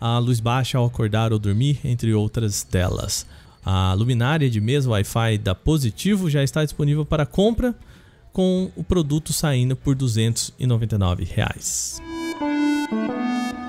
a 0.00 0.16
luz 0.16 0.40
baixa 0.40 0.78
ao 0.78 0.86
acordar 0.86 1.34
ou 1.34 1.38
dormir, 1.38 1.80
entre 1.84 2.14
outras 2.14 2.62
delas. 2.64 3.26
A 3.62 3.92
luminária 3.92 4.48
de 4.48 4.58
mesa 4.58 4.88
Wi-Fi 4.88 5.36
da 5.36 5.54
Positivo 5.54 6.30
já 6.30 6.42
está 6.42 6.64
disponível 6.64 7.04
para 7.04 7.26
compra 7.26 7.74
com 8.36 8.70
o 8.76 8.84
produto 8.84 9.32
saindo 9.32 9.74
por 9.74 9.94
299 9.94 11.24
reais. 11.24 12.02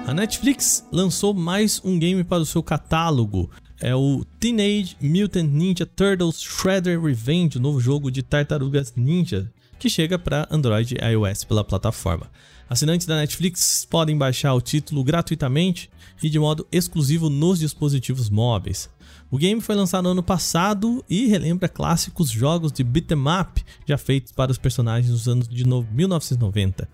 A 0.05 0.13
Netflix 0.13 0.85
lançou 0.91 1.33
mais 1.33 1.81
um 1.85 1.97
game 1.97 2.21
para 2.21 2.43
o 2.43 2.45
seu 2.45 2.61
catálogo. 2.61 3.49
É 3.79 3.95
o 3.95 4.25
Teenage 4.41 4.97
Mutant 4.99 5.49
Ninja 5.49 5.85
Turtles 5.85 6.41
Shredder 6.41 7.01
Revenge, 7.01 7.57
o 7.57 7.61
novo 7.61 7.79
jogo 7.79 8.11
de 8.11 8.21
tartarugas 8.21 8.93
ninja, 8.93 9.49
que 9.79 9.89
chega 9.89 10.19
para 10.19 10.45
Android 10.51 10.95
e 10.95 11.11
iOS 11.13 11.45
pela 11.45 11.63
plataforma. 11.63 12.29
Assinantes 12.69 13.07
da 13.07 13.15
Netflix 13.15 13.87
podem 13.89 14.17
baixar 14.17 14.53
o 14.53 14.61
título 14.61 15.03
gratuitamente 15.03 15.89
e 16.21 16.29
de 16.29 16.37
modo 16.37 16.67
exclusivo 16.71 17.29
nos 17.29 17.59
dispositivos 17.59 18.29
móveis. 18.29 18.89
O 19.31 19.37
game 19.37 19.61
foi 19.61 19.75
lançado 19.75 20.03
no 20.03 20.11
ano 20.11 20.23
passado 20.23 21.03
e 21.09 21.27
relembra 21.27 21.69
clássicos 21.69 22.29
jogos 22.29 22.71
de 22.71 22.83
beat'em 22.83 23.23
up 23.41 23.63
já 23.85 23.97
feitos 23.97 24.33
para 24.33 24.51
os 24.51 24.57
personagens 24.57 25.11
nos 25.11 25.27
anos 25.27 25.47
de 25.47 25.65
1990. 25.65 26.89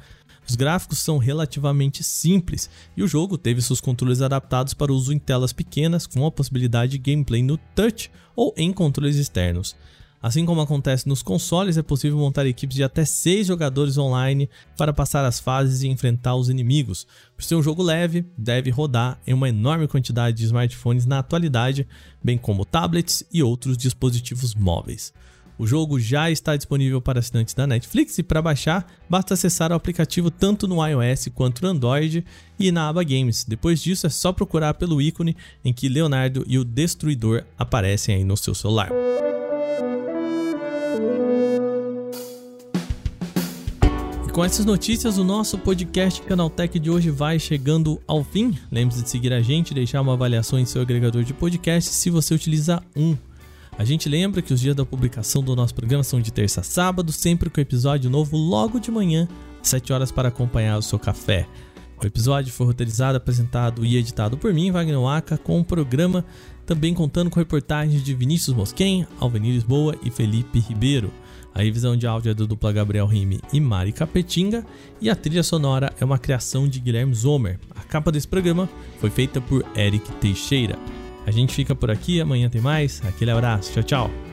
Os 0.48 0.56
gráficos 0.56 1.00
são 1.00 1.18
relativamente 1.18 2.04
simples 2.04 2.70
e 2.96 3.02
o 3.02 3.08
jogo 3.08 3.38
teve 3.38 3.62
seus 3.62 3.82
controles 3.82 4.22
adaptados 4.22 4.74
para 4.74 4.94
uso 4.94 5.14
em 5.14 5.18
telas 5.18 5.54
pequenas 5.54 6.06
com 6.06 6.26
a 6.26 6.32
possibilidade 6.32 6.94
de 6.94 6.98
gameplay 6.98 7.42
no 7.42 7.58
touch 7.76 8.12
ou 8.36 8.54
em 8.58 8.72
controles 8.74 9.16
externos. 9.16 9.76
Assim 10.24 10.46
como 10.46 10.62
acontece 10.62 11.06
nos 11.06 11.22
consoles, 11.22 11.76
é 11.76 11.84
possível 11.84 12.18
montar 12.18 12.48
equipes 12.48 12.78
de 12.78 12.84
até 12.84 13.04
6 13.04 13.46
jogadores 13.46 13.98
online 13.98 14.50
para 14.78 14.94
passar 14.94 15.26
as 15.26 15.38
fases 15.38 15.84
e 15.84 15.90
enfrentar 15.90 16.34
os 16.38 16.48
inimigos. 16.48 17.06
Por 17.36 17.44
ser 17.44 17.56
um 17.56 17.62
jogo 17.62 17.84
leve, 17.84 18.26
deve 18.38 18.70
rodar 18.70 19.20
em 19.28 19.34
uma 19.34 19.50
enorme 19.50 19.86
quantidade 19.86 20.38
de 20.38 20.46
smartphones 20.46 21.06
na 21.06 21.20
atualidade, 21.20 21.86
bem 22.24 22.38
como 22.38 22.64
tablets 22.64 23.26
e 23.34 23.44
outros 23.44 23.76
dispositivos 23.76 24.56
móveis. 24.56 25.12
O 25.58 25.68
jogo 25.68 26.00
já 26.00 26.32
está 26.32 26.56
disponível 26.56 27.02
para 27.02 27.20
assinantes 27.20 27.54
da 27.54 27.68
Netflix 27.68 28.18
e 28.18 28.24
para 28.24 28.42
baixar, 28.42 28.88
basta 29.10 29.34
acessar 29.34 29.74
o 29.74 29.76
aplicativo 29.76 30.32
tanto 30.32 30.70
no 30.70 30.86
iOS 30.88 31.28
quanto 31.36 31.62
no 31.62 31.68
Android 31.68 32.26
e 32.58 32.72
na 32.72 32.88
aba 32.88 33.04
Games. 33.04 33.44
Depois 33.44 33.84
disso 33.84 34.08
é 34.08 34.10
só 34.10 34.32
procurar 34.32 34.76
pelo 34.76 35.02
ícone 35.02 35.36
em 35.66 35.74
que 35.74 35.90
Leonardo 35.90 36.46
e 36.48 36.58
o 36.58 36.64
Destruidor 36.64 37.44
aparecem 37.58 38.16
aí 38.16 38.24
no 38.24 38.38
seu 38.38 38.56
celular. 38.56 38.90
Com 44.34 44.44
essas 44.44 44.66
notícias, 44.66 45.20
o 45.20 45.24
nosso 45.24 45.60
podcast 45.60 46.20
Canaltech 46.24 46.80
de 46.80 46.90
hoje 46.90 47.12
vai 47.12 47.38
chegando 47.38 48.02
ao 48.08 48.24
fim. 48.24 48.58
Lembre-se 48.72 49.04
de 49.04 49.10
seguir 49.10 49.32
a 49.32 49.44
gente 49.44 49.76
deixar 49.76 50.02
uma 50.02 50.14
avaliação 50.14 50.58
em 50.58 50.66
seu 50.66 50.82
agregador 50.82 51.24
de 51.24 51.36
podcast 51.36 51.94
se 51.94 52.10
você 52.10 52.34
utiliza 52.34 52.82
um. 52.96 53.16
A 53.78 53.86
gente 53.86 54.10
lembra 54.10 54.42
que 54.42 54.52
os 54.52 54.60
dias 54.60 54.76
da 54.76 54.84
publicação 54.84 55.44
do 55.44 55.56
nosso 55.56 55.76
programa 55.76 56.04
são 56.04 56.20
de 56.20 56.34
terça 56.34 56.62
a 56.62 56.64
sábado, 56.64 57.12
sempre 57.12 57.48
com 57.48 57.62
episódio 57.62 58.10
novo 58.10 58.36
logo 58.36 58.80
de 58.80 58.90
manhã, 58.90 59.28
às 59.62 59.68
7 59.68 59.94
horas 59.94 60.12
para 60.12 60.30
acompanhar 60.30 60.80
o 60.80 60.82
seu 60.82 60.98
café. 60.98 61.48
O 62.02 62.06
episódio 62.08 62.52
foi 62.52 62.66
roteirizado, 62.66 63.18
apresentado 63.18 63.86
e 63.86 63.98
editado 63.98 64.36
por 64.36 64.52
mim, 64.52 64.72
Wagner 64.72 65.00
Waka, 65.00 65.38
com 65.38 65.60
o 65.60 65.64
programa 65.64 66.26
também 66.66 66.94
contando 66.94 67.30
com 67.30 67.40
reportagens 67.40 68.04
de 68.04 68.14
Vinícius 68.14 68.56
Mosquen, 68.56 69.08
Alvenir 69.20 69.54
Lisboa 69.54 69.96
e 70.04 70.10
Felipe 70.10 70.60
Ribeiro. 70.60 71.12
A 71.54 71.62
revisão 71.62 71.96
de 71.96 72.08
áudio 72.08 72.32
é 72.32 72.34
do 72.34 72.48
dupla 72.48 72.72
Gabriel 72.72 73.06
Rime 73.06 73.40
e 73.52 73.60
Mari 73.60 73.92
Capetinga 73.92 74.66
e 75.00 75.10
a 75.10 75.16
trilha 75.16 75.44
sonora 75.44 75.94
é 76.00 76.06
uma 76.06 76.18
criação 76.18 76.68
de 76.68 76.80
Guilherme 76.80 77.14
Zomer. 77.14 77.60
A 77.76 77.82
capa 77.82 78.12
desse 78.12 78.28
programa 78.28 78.68
foi 79.00 79.10
feita 79.10 79.40
por 79.40 79.64
Eric 79.76 80.12
Teixeira. 80.14 80.78
A 81.26 81.32
gente 81.32 81.54
fica 81.54 81.76
por 81.76 81.92
aqui, 81.92 82.20
amanhã 82.20 82.50
tem 82.50 82.62
mais. 82.62 83.02
Aquele 83.06 83.32
abraço, 83.32 83.72
tchau, 83.72 83.84
tchau. 83.84 84.33